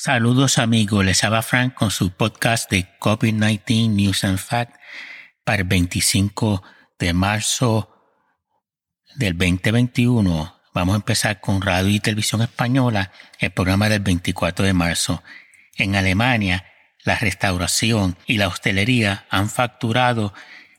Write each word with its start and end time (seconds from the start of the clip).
Saludos 0.00 0.58
amigos, 0.58 1.04
les 1.04 1.24
habla 1.24 1.42
Frank 1.42 1.74
con 1.74 1.90
su 1.90 2.12
podcast 2.12 2.70
de 2.70 2.86
COVID-19 3.00 3.90
News 3.90 4.22
and 4.22 4.38
Fact 4.38 4.76
para 5.42 5.62
el 5.62 5.64
25 5.64 6.62
de 7.00 7.12
marzo 7.12 7.92
del 9.16 9.36
2021. 9.36 10.56
Vamos 10.72 10.92
a 10.92 10.96
empezar 10.98 11.40
con 11.40 11.60
Radio 11.60 11.90
y 11.90 11.98
Televisión 11.98 12.42
Española, 12.42 13.10
el 13.40 13.50
programa 13.50 13.88
del 13.88 13.98
24 13.98 14.66
de 14.66 14.72
marzo. 14.72 15.24
En 15.74 15.96
Alemania, 15.96 16.64
la 17.02 17.16
restauración 17.16 18.16
y 18.24 18.36
la 18.36 18.46
hostelería 18.46 19.26
han 19.30 19.50
facturado 19.50 20.32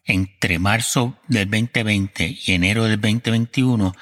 entre 0.05 0.59
marzo 0.59 1.19
del 1.27 1.51
2020 1.51 2.37
y 2.45 2.53
enero 2.53 2.85
del 2.85 3.01
2021 3.01 3.93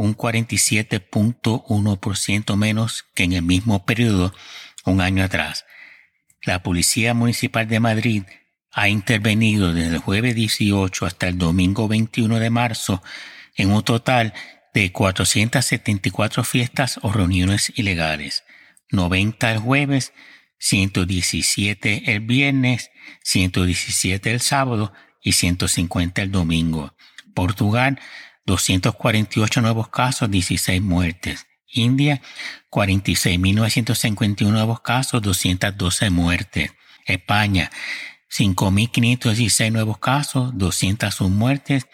un 0.00 0.16
47.1% 0.16 2.56
menos 2.56 3.04
que 3.14 3.24
en 3.24 3.34
el 3.34 3.42
mismo 3.42 3.84
periodo 3.84 4.32
un 4.86 5.02
año 5.02 5.22
atrás. 5.22 5.66
La 6.42 6.62
Policía 6.62 7.12
Municipal 7.12 7.68
de 7.68 7.80
Madrid 7.80 8.22
ha 8.72 8.88
intervenido 8.88 9.74
desde 9.74 9.96
el 9.96 9.98
jueves 9.98 10.34
18 10.34 11.04
hasta 11.04 11.28
el 11.28 11.36
domingo 11.36 11.86
21 11.86 12.38
de 12.38 12.48
marzo 12.48 13.02
en 13.56 13.72
un 13.72 13.82
total 13.82 14.32
de 14.72 14.90
474 14.90 16.44
fiestas 16.44 16.98
o 17.02 17.12
reuniones 17.12 17.70
ilegales, 17.76 18.44
90 18.90 19.52
el 19.52 19.58
jueves, 19.58 20.14
117 20.58 22.12
el 22.12 22.20
viernes, 22.20 22.90
117 23.22 24.30
el 24.30 24.40
sábado 24.40 24.94
y 25.20 25.32
150 25.32 26.22
el 26.22 26.30
domingo. 26.30 26.94
Portugal 27.34 28.00
248 28.50 29.60
nuevos 29.60 29.88
casos, 29.88 30.30
16 30.30 30.80
muertes. 30.82 31.46
India, 31.72 32.20
46.951 32.70 34.50
nuevos 34.50 34.80
casos, 34.80 35.22
212 35.22 36.10
muertes. 36.10 36.72
España, 37.06 37.70
5.516 38.28 39.70
nuevos 39.70 39.98
casos, 39.98 40.50
201 40.58 41.32
muertes. 41.34 41.86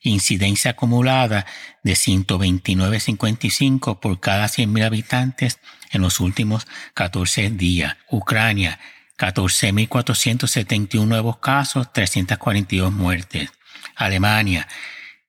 Incidencia 0.00 0.72
acumulada 0.72 1.46
de 1.84 1.92
129.55 1.92 4.00
por 4.00 4.18
cada 4.18 4.46
100.000 4.46 4.84
habitantes 4.84 5.60
en 5.92 6.02
los 6.02 6.18
últimos 6.18 6.66
14 6.94 7.50
días. 7.50 7.96
Ucrania, 8.10 8.80
14.471 9.18 11.06
nuevos 11.06 11.38
casos, 11.38 11.92
342 11.92 12.92
muertes. 12.92 13.52
Alemania, 13.94 14.66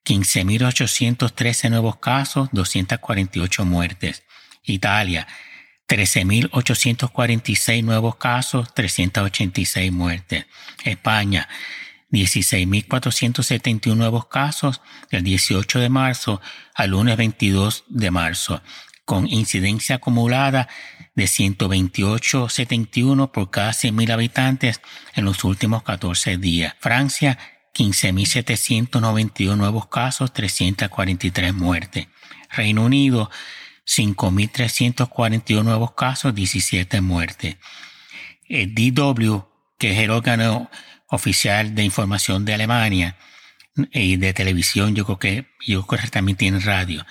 15.813 0.05 1.69
nuevos 1.69 1.97
casos, 1.97 2.47
248 2.51 3.65
muertes. 3.65 4.23
Italia, 4.63 5.27
13.846 5.87 7.83
nuevos 7.83 8.15
casos, 8.15 8.73
386 8.73 9.91
muertes. 9.91 10.45
España, 10.83 11.47
16.471 12.11 13.95
nuevos 13.95 14.25
casos 14.27 14.81
del 15.09 15.23
18 15.23 15.79
de 15.79 15.89
marzo 15.89 16.41
al 16.75 16.91
lunes 16.91 17.17
22 17.17 17.85
de 17.87 18.11
marzo, 18.11 18.61
con 19.03 19.27
incidencia 19.27 19.95
acumulada 19.95 20.69
de 21.15 21.23
128.71 21.25 23.31
por 23.31 23.49
cada 23.51 23.71
100.000 23.71 24.11
habitantes 24.11 24.79
en 25.15 25.25
los 25.25 25.43
últimos 25.43 25.83
14 25.83 26.37
días. 26.37 26.75
Francia, 26.79 27.37
15.791 27.73 29.57
nuevos 29.57 29.87
casos, 29.87 30.33
343 30.33 31.53
muertes. 31.53 32.07
Reino 32.49 32.83
Unido, 32.85 33.31
5.341 33.85 35.63
nuevos 35.63 35.93
casos, 35.93 36.33
17 36.35 37.01
muertes. 37.01 37.57
El 38.47 38.73
DW, 38.75 39.39
que 39.77 39.91
es 39.91 39.99
el 39.99 40.11
órgano 40.11 40.69
oficial 41.07 41.75
de 41.75 41.83
información 41.83 42.45
de 42.45 42.53
Alemania 42.53 43.17
y 43.91 44.17
de 44.17 44.33
televisión, 44.33 44.95
yo 44.95 45.05
creo 45.05 45.19
que, 45.19 45.47
yo 45.65 45.85
creo 45.85 46.01
que 46.01 46.09
también 46.09 46.37
tiene 46.37 46.59
radio, 46.59 47.05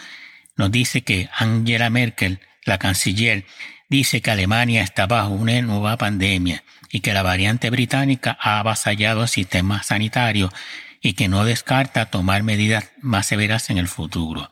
nos 0.56 0.71
dice 0.71 1.03
que 1.03 1.28
Angela 1.37 1.91
Merkel, 1.91 2.41
la 2.65 2.78
canciller, 2.78 3.45
dice 3.92 4.22
que 4.22 4.30
Alemania 4.30 4.82
está 4.82 5.06
bajo 5.06 5.34
una 5.34 5.60
nueva 5.60 5.98
pandemia 5.98 6.64
y 6.91 7.00
que 7.00 7.12
la 7.12 7.22
variante 7.22 7.69
británica 7.69 8.38
ha 8.41 8.58
avasallado 8.58 9.20
el 9.20 9.28
sistema 9.28 9.82
sanitario 9.82 10.50
y 11.03 11.12
que 11.12 11.28
no 11.28 11.44
descarta 11.44 12.06
tomar 12.06 12.42
medidas 12.42 12.91
más 13.03 13.26
severas 13.26 13.69
en 13.69 13.76
el 13.76 13.88
futuro. 13.88 14.50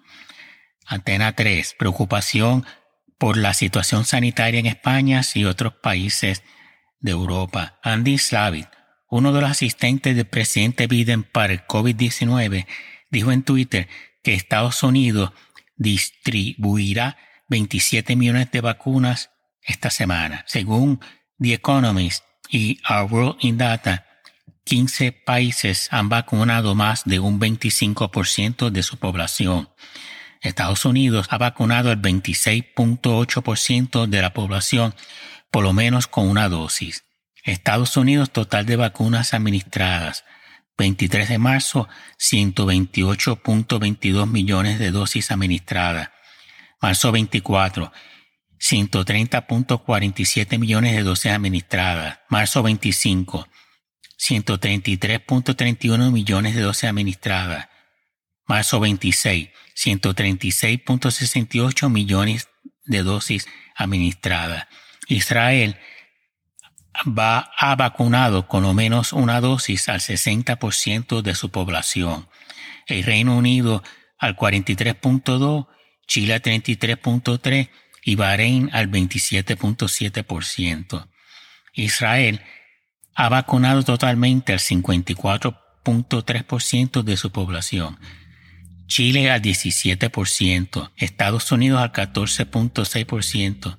Antena 0.85 1.33
3. 1.33 1.75
Preocupación 1.79 2.67
por 3.17 3.39
la 3.39 3.55
situación 3.55 4.05
sanitaria 4.05 4.61
en 4.61 4.67
España 4.67 5.23
y 5.35 5.47
otros 5.47 5.73
países 5.73 6.43
de 6.99 7.13
Europa. 7.13 7.79
Andy 7.83 8.19
Slavitt, 8.19 8.69
uno 9.09 9.33
de 9.33 9.41
los 9.41 9.51
asistentes 9.51 10.17
del 10.17 10.27
presidente 10.27 10.87
Biden 10.87 11.23
para 11.23 11.55
el 11.55 11.67
COVID-19, 11.67 12.67
dijo 13.11 13.33
en 13.33 13.43
Twitter 13.43 13.89
que 14.23 14.35
Estados 14.35 14.83
Unidos 14.83 15.33
distribuirá 15.79 17.17
27 17.51 18.17
millones 18.17 18.51
de 18.51 18.63
vacunas 18.63 19.29
esta 19.63 19.91
semana. 19.91 20.45
Según 20.47 21.01
The 21.39 21.53
Economist 21.55 22.25
y 22.49 22.81
Our 22.89 23.13
World 23.13 23.37
in 23.41 23.59
Data, 23.59 24.07
15 24.65 25.13
países 25.13 25.89
han 25.91 26.09
vacunado 26.09 26.75
más 26.75 27.05
de 27.05 27.21
un 27.21 27.39
25% 27.39 28.71
de 28.71 28.83
su 28.83 28.97
población. 28.99 29.69
Estados 30.41 30.87
Unidos 30.87 31.27
ha 31.31 31.39
vacunado 31.39 31.93
el 31.93 32.01
26.8% 32.01 34.07
de 34.07 34.23
la 34.23 34.33
población 34.33 34.95
por 35.51 35.65
lo 35.65 35.73
menos 35.73 36.07
con 36.07 36.29
una 36.29 36.49
dosis. 36.49 37.05
Estados 37.43 37.97
Unidos 37.97 38.31
total 38.31 38.67
de 38.67 38.77
vacunas 38.77 39.35
administradas. 39.35 40.25
23 40.79 41.29
de 41.29 41.39
marzo, 41.39 41.89
128.22 42.19 44.27
millones 44.27 44.79
de 44.79 44.93
dosis 44.93 45.31
administradas. 45.31 46.11
Marzo 46.81 47.13
24, 47.13 47.93
130.47 48.59 50.59
millones 50.59 50.97
de 50.97 51.03
dosis 51.03 51.33
administradas. 51.33 52.21
Marzo 52.29 52.63
25, 52.63 53.47
133.31 54.19 56.11
millones 56.11 56.55
de 56.55 56.63
dosis 56.63 56.85
administradas. 56.85 57.69
Marzo 58.47 58.81
26, 58.81 59.51
136.68 59.77 61.91
millones 61.91 62.49
de 62.85 63.03
dosis 63.03 63.47
administradas. 63.77 64.67
Israel 65.07 65.77
va, 67.07 67.51
ha 67.57 67.77
vacunado 67.77 68.49
con 68.49 68.63
lo 68.63 68.75
menos 68.75 69.13
una 69.13 69.41
dosis 69.41 69.89
al 69.89 70.01
60% 70.01 71.23
de 71.23 71.35
su 71.35 71.51
población. 71.51 72.29
El 72.87 73.05
Reino 73.05 73.37
Unido 73.37 73.83
al 74.19 74.37
43.2 74.37 75.67
Chile 76.11 76.35
al 76.35 76.43
33.3% 76.43 77.71
y 78.03 78.17
Bahrein 78.17 78.69
al 78.73 78.91
27.7%. 78.91 81.09
Israel 81.75 82.41
ha 83.15 83.29
vacunado 83.29 83.85
totalmente 83.85 84.53
al 84.53 84.59
54.3% 84.59 87.05
de 87.05 87.17
su 87.17 87.31
población. 87.31 88.01
Chile 88.89 89.31
al 89.31 89.41
17%, 89.41 90.91
Estados 90.97 91.53
Unidos 91.53 91.81
al 91.81 91.93
14.6%, 91.93 93.79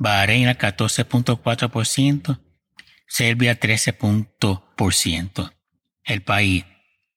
Bahrein 0.00 0.48
al 0.48 0.58
14.4%, 0.58 2.40
Serbia 3.06 3.52
al 3.52 3.60
13%. 3.60 5.52
El 6.02 6.22
país, 6.22 6.64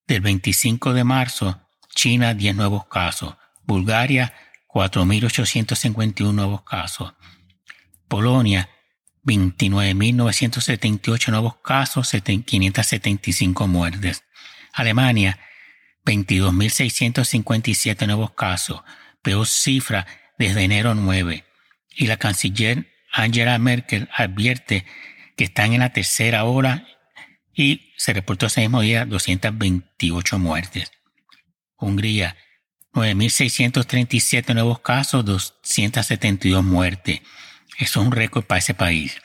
del 0.06 0.22
25 0.22 0.94
de 0.94 1.04
marzo, 1.04 1.60
China 1.96 2.36
10 2.36 2.56
nuevos 2.56 2.86
casos, 2.86 3.39
Bulgaria 3.70 4.34
4.851 4.68 6.34
nuevos 6.34 6.64
casos. 6.64 7.14
Polonia 8.08 8.68
29.978 9.24 11.30
nuevos 11.30 11.58
casos, 11.58 12.12
575 12.12 13.68
muertes. 13.68 14.24
Alemania 14.74 15.38
22.657 16.04 18.08
nuevos 18.08 18.32
casos, 18.32 18.82
peor 19.22 19.46
cifra 19.46 20.08
desde 20.40 20.64
enero 20.64 20.96
9. 20.96 21.46
Y 21.96 22.08
la 22.08 22.18
canciller 22.18 22.92
Angela 23.12 23.60
Merkel 23.60 24.10
advierte 24.16 24.84
que 25.38 25.44
están 25.44 25.74
en 25.74 25.82
la 25.82 25.94
tercera 25.94 26.44
hora 26.44 26.88
y 27.54 27.94
se 27.98 28.14
reportó 28.14 28.48
ese 28.48 28.62
mismo 28.62 28.82
día 28.82 29.06
228 29.06 30.40
muertes. 30.40 30.92
Hungría 31.78 32.36
9.637 33.00 34.54
nuevos 34.54 34.80
casos, 34.80 35.24
272 35.24 36.64
muertes. 36.64 37.22
Eso 37.78 38.02
es 38.02 38.06
un 38.06 38.12
récord 38.12 38.44
para 38.44 38.60
ese 38.60 38.74
país. 38.74 39.22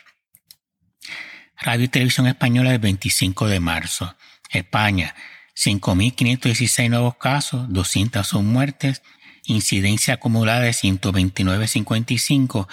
Radio 1.57 1.83
y 1.85 1.89
Televisión 1.89 2.27
Española 2.27 2.71
el 2.71 2.79
25 2.79 3.47
de 3.47 3.59
marzo. 3.59 4.15
España, 4.49 5.13
5.516 5.55 6.89
nuevos 6.89 7.17
casos, 7.17 7.65
201 7.69 8.49
muertes, 8.49 9.01
incidencia 9.43 10.13
acumulada 10.13 10.61
de 10.61 10.71
129.55 10.71 12.67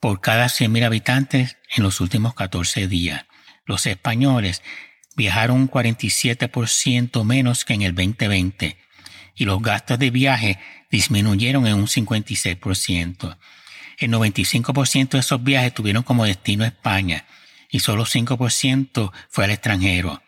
por 0.00 0.20
cada 0.20 0.46
100.000 0.46 0.84
habitantes 0.84 1.58
en 1.76 1.84
los 1.84 2.00
últimos 2.00 2.34
14 2.34 2.88
días. 2.88 3.24
Los 3.66 3.86
españoles 3.86 4.62
viajaron 5.16 5.60
un 5.60 5.70
47% 5.70 7.24
menos 7.24 7.64
que 7.64 7.74
en 7.74 7.82
el 7.82 7.94
2020 7.94 8.76
y 9.34 9.44
los 9.44 9.60
gastos 9.62 9.98
de 9.98 10.10
viaje 10.10 10.58
disminuyeron 10.90 11.66
en 11.66 11.74
un 11.74 11.86
56%. 11.86 13.36
El 13.98 14.10
95% 14.10 15.10
de 15.10 15.18
esos 15.18 15.42
viajes 15.42 15.74
tuvieron 15.74 16.02
como 16.02 16.24
destino 16.24 16.64
España 16.64 17.26
y 17.70 17.80
solo 17.80 18.04
5% 18.04 19.12
fue 19.28 19.44
al 19.44 19.50
extranjero. 19.50 20.22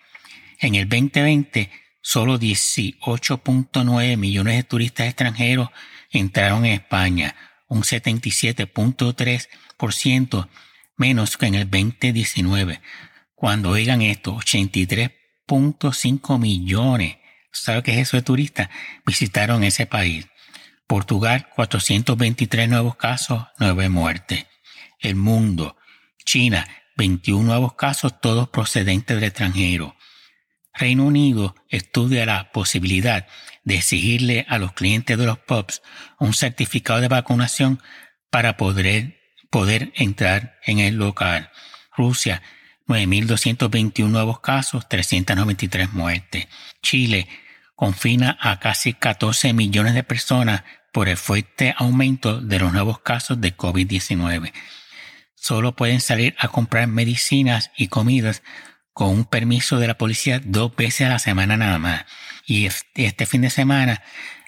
En 0.59 0.75
el 0.75 0.89
2020, 0.89 1.71
solo 2.01 2.39
18.9 2.39 4.17
millones 4.17 4.57
de 4.57 4.63
turistas 4.63 5.09
extranjeros 5.09 5.69
entraron 6.11 6.65
en 6.65 6.73
España, 6.73 7.37
un 7.69 7.83
77.3% 7.83 10.49
menos 10.97 11.37
que 11.37 11.47
en 11.47 11.57
el 11.57 11.69
2019. 11.71 12.81
Cuando 13.35 13.71
oigan 13.71 14.03
esto, 14.03 14.37
83.5 14.37 16.39
millones, 16.39 17.17
¿sabe 17.63 17.83
qué 17.83 17.93
es 17.93 18.09
eso 18.09 18.17
de 18.17 18.23
turistas? 18.23 18.69
Visitaron 19.05 19.65
ese 19.65 19.87
país. 19.87 20.27
Portugal, 20.87 21.49
423 21.55 22.69
nuevos 22.69 22.97
casos, 22.97 23.47
9 23.59 23.89
muertes. 23.89 24.47
El 25.01 25.17
mundo, 25.17 25.77
China, 26.25 26.67
21 26.97 27.45
nuevos 27.45 27.75
casos, 27.75 28.21
todos 28.21 28.49
procedentes 28.49 29.17
del 29.17 29.25
extranjero. 29.25 29.97
Reino 30.73 31.05
Unido 31.05 31.55
estudia 31.69 32.27
la 32.27 32.53
posibilidad 32.53 33.27
de 33.65 33.77
exigirle 33.77 34.47
a 34.49 34.59
los 34.59 34.73
clientes 34.73 35.17
de 35.19 35.27
los 35.27 35.39
pubs 35.39 35.83
un 36.19 36.35
certificado 36.35 37.01
de 37.01 37.09
vacunación 37.09 37.83
para 38.31 38.57
poder, 38.57 39.19
poder 39.51 39.93
entrar 39.97 40.59
en 40.65 40.79
el 40.79 40.97
local. 40.97 41.51
Rusia, 41.97 42.43
9.221 42.87 44.09
nuevos 44.09 44.41
casos, 44.41 44.89
393 44.89 45.93
muertes. 45.93 46.47
Chile 46.83 47.27
confina 47.77 48.37
a 48.41 48.59
casi 48.59 48.95
14 48.95 49.53
millones 49.53 49.95
de 49.95 50.03
personas 50.03 50.65
por 50.93 51.09
el 51.09 51.19
fuerte 51.19 51.75
aumento 51.77 52.41
de 52.41 52.59
los 52.59 52.73
nuevos 52.73 53.01
casos 53.01 53.41
de 53.41 53.57
COVID-19. 53.57 54.53
Solo 55.35 55.77
pueden 55.77 56.01
salir 56.01 56.35
a 56.39 56.49
comprar 56.49 56.89
medicinas 56.89 57.71
y 57.77 57.89
comidas 57.89 58.43
con 58.95 59.11
un 59.11 59.25
permiso 59.27 59.79
de 59.79 59.87
la 59.87 59.99
policía 59.99 60.41
dos 60.43 60.75
veces 60.75 61.07
a 61.07 61.11
la 61.11 61.19
semana 61.19 61.59
nada 61.59 61.79
más. 61.79 62.07
Y 62.47 62.67
este 62.67 63.27
fin 63.27 63.43
de 63.43 63.51
semana, 63.51 64.03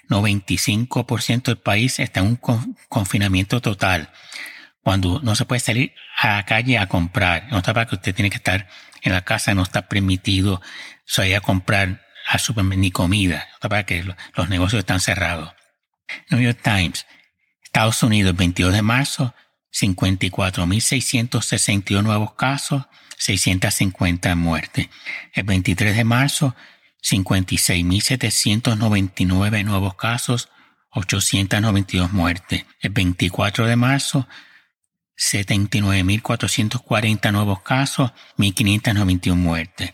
95% 0.09 1.43
del 1.43 1.59
país 1.59 1.99
está 1.99 2.21
en 2.21 2.25
un 2.25 2.65
confinamiento 2.89 3.61
total 3.61 4.09
cuando 4.81 5.19
no 5.21 5.35
se 5.35 5.45
puede 5.45 5.59
salir 5.59 5.93
a 6.17 6.37
la 6.37 6.45
calle 6.45 6.79
a 6.79 6.87
comprar. 6.87 7.47
No 7.51 7.57
está 7.57 7.75
para 7.75 7.85
que 7.85 7.95
usted 7.95 8.15
tiene 8.15 8.31
que 8.31 8.37
estar 8.37 8.67
en 9.03 9.11
la 9.11 9.23
casa, 9.23 9.53
no 9.53 9.61
está 9.61 9.87
permitido 9.87 10.61
salir 11.05 11.35
a 11.35 11.41
comprar 11.41 12.01
a 12.29 12.37
supermercado 12.37 12.81
ni 12.81 12.91
comida. 12.91 13.47
Para 13.59 13.85
que 13.85 14.05
los 14.35 14.49
negocios 14.49 14.79
están 14.79 14.99
cerrados. 14.99 15.53
New 16.29 16.39
York 16.39 16.59
Times, 16.63 17.07
Estados 17.63 18.03
Unidos, 18.03 18.35
22 18.35 18.73
de 18.73 18.83
marzo, 18.83 19.33
54.661 19.73 22.03
nuevos 22.03 22.33
casos, 22.33 22.85
650 23.17 24.35
muertes. 24.35 24.89
El 25.33 25.43
23 25.43 25.97
de 25.97 26.03
marzo, 26.03 26.55
56.799 27.03 29.65
nuevos 29.65 29.95
casos, 29.95 30.49
892 30.91 32.11
muertes. 32.11 32.65
El 32.81 32.91
24 32.91 33.65
de 33.67 33.75
marzo, 33.75 34.27
79.440 35.17 37.31
nuevos 37.31 37.61
casos, 37.61 38.11
1.591 38.37 39.35
muertes. 39.35 39.93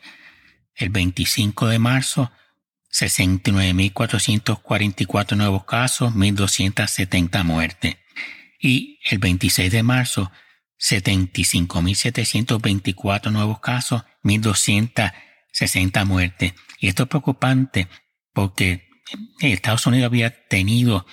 El 0.75 0.89
25 0.89 1.67
de 1.67 1.79
marzo, 1.79 2.31
69.444 2.91 5.37
nuevos 5.37 5.65
casos, 5.65 6.13
1.270 6.13 7.43
muertes. 7.43 7.97
Y 8.59 8.99
el 9.09 9.17
26 9.19 9.71
de 9.71 9.83
marzo, 9.83 10.31
75.724 10.79 13.31
nuevos 13.31 13.59
casos, 13.59 14.03
1.260 14.23 16.05
muertes. 16.05 16.53
Y 16.79 16.87
esto 16.87 17.03
es 17.03 17.09
preocupante 17.09 17.87
porque 18.33 18.89
Estados 19.39 19.85
Unidos 19.87 20.07
había 20.07 20.47
tenido 20.47 21.05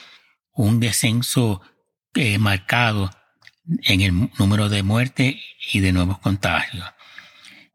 un 0.53 0.81
descenso 0.81 1.62
eh, 2.15 2.38
marcado 2.38 3.11
en 3.85 4.00
el 4.00 4.31
número 4.38 4.69
de 4.69 4.82
muertes 4.82 5.37
y 5.73 5.81
de 5.81 5.93
nuevos 5.93 6.19
contagios. 6.19 6.85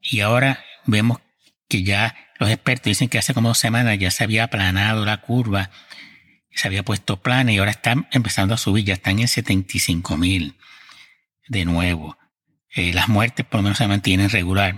Y 0.02 0.20
ahora 0.20 0.64
vemos 0.86 1.20
que 1.68 1.84
ya 1.84 2.16
los 2.40 2.50
expertos 2.50 2.86
dicen 2.86 3.10
que 3.10 3.18
hace 3.18 3.34
como 3.34 3.50
dos 3.50 3.58
semanas 3.58 3.98
ya 4.00 4.12
se 4.12 4.24
había 4.24 4.46
aplanado 4.46 5.06
la 5.06 5.22
curva, 5.22 5.72
se 6.52 6.68
había 6.68 6.84
puesto 6.84 7.22
plana 7.22 7.52
y 7.52 7.58
ahora 7.58 7.72
están 7.72 8.08
empezando 8.12 8.54
a 8.54 8.58
subir, 8.58 8.86
ya 8.86 8.94
están 8.94 9.20
en 9.20 9.28
75 9.28 10.18
mil 10.18 10.58
de 11.48 11.66
nuevo. 11.66 12.18
Eh, 12.76 12.94
las 12.94 13.10
muertes 13.10 13.46
por 13.46 13.60
lo 13.60 13.64
menos 13.64 13.78
se 13.78 13.88
mantienen 13.88 14.30
regular. 14.30 14.76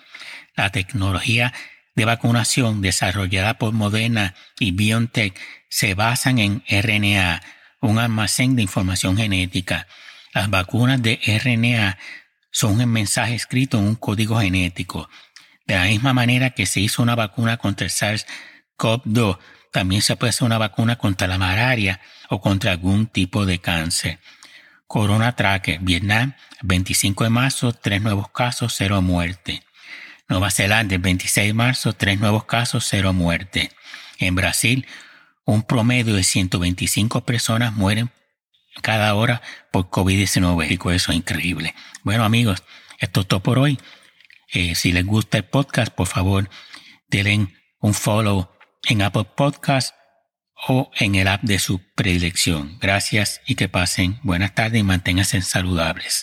La 0.57 0.71
tecnología 0.71 1.53
de 1.95 2.05
vacunación 2.05 2.81
desarrollada 2.81 3.59
por 3.59 3.73
Moderna 3.73 4.35
y 4.59 4.73
BioNTech 4.73 5.39
se 5.69 5.95
basan 5.95 6.39
en 6.39 6.63
RNA, 6.69 7.43
un 7.81 7.99
almacén 7.99 8.57
de 8.57 8.63
información 8.63 9.17
genética. 9.17 9.87
Las 10.33 10.51
vacunas 10.51 11.01
de 11.03 11.21
RNA 11.25 11.99
son 12.51 12.81
un 12.81 12.89
mensaje 12.89 13.35
escrito 13.35 13.79
en 13.79 13.85
un 13.85 13.95
código 13.95 14.41
genético. 14.41 15.09
De 15.67 15.77
la 15.77 15.85
misma 15.85 16.13
manera 16.13 16.51
que 16.51 16.67
se 16.67 16.81
hizo 16.81 17.03
una 17.03 17.15
vacuna 17.15 17.57
contra 17.57 17.87
el 17.87 17.93
SARS-CoV-2, 17.93 19.39
también 19.73 20.03
se 20.03 20.17
puede 20.17 20.31
hacer 20.31 20.47
una 20.47 20.59
vacuna 20.59 20.97
contra 20.97 21.27
la 21.27 21.39
malaria 21.39 22.01
o 22.29 22.41
contra 22.41 22.73
algún 22.73 23.07
tipo 23.07 23.47
de 23.47 23.59
cáncer. 23.61 24.21
Corona 24.87 25.35
Tracker, 25.35 25.81
Vietnam, 25.81 26.35
25 26.63 27.25
de 27.25 27.31
marzo, 27.31 27.73
tres 27.73 28.01
nuevos 28.03 28.31
casos, 28.31 28.75
cero 28.77 29.03
muerte. 29.03 29.63
Nueva 30.29 30.51
Zelanda, 30.51 30.95
el 30.95 31.01
26 31.01 31.49
de 31.49 31.55
marzo, 31.55 31.93
tres 31.93 32.19
nuevos 32.19 32.45
casos, 32.45 32.87
cero 32.89 33.13
muerte. 33.13 33.71
En 34.19 34.35
Brasil, 34.35 34.87
un 35.45 35.63
promedio 35.63 36.15
de 36.15 36.23
125 36.23 37.25
personas 37.25 37.75
mueren 37.75 38.11
cada 38.83 39.15
hora 39.15 39.43
por 39.71 39.91
COVID-19. 39.91 40.95
Eso 40.95 41.13
es 41.13 41.17
increíble. 41.17 41.75
Bueno, 42.03 42.25
amigos, 42.25 42.63
esto 42.99 43.21
es 43.21 43.29
todo 43.29 43.41
por 43.41 43.59
hoy. 43.59 43.79
Eh, 44.53 44.75
si 44.75 44.93
les 44.93 45.05
gusta 45.05 45.39
el 45.39 45.45
podcast, 45.45 45.93
por 45.93 46.07
favor, 46.07 46.49
denle 47.09 47.49
un 47.81 47.95
follow 47.95 48.49
en 48.85 49.03
Apple 49.03 49.25
Podcast 49.37 49.95
o 50.69 50.91
en 50.99 51.15
el 51.17 51.29
app 51.29 51.43
de 51.43 51.59
su 51.59 51.81
predilección. 51.95 52.79
Gracias 52.81 53.41
y 53.47 53.57
que 53.57 53.69
pasen 53.69 54.19
buenas 54.23 54.55
tardes 54.55 54.81
y 54.81 54.85
manténganse 54.85 55.41
saludables. 55.43 56.23